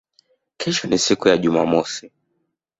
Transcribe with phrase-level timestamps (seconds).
[0.57, 2.11] Kesho ni siku ya Jumamosi